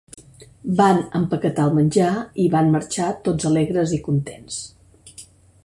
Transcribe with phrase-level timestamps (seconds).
[0.77, 2.09] Van empaquetar el menjar
[2.43, 4.59] i van marxar, tots alegres i contents.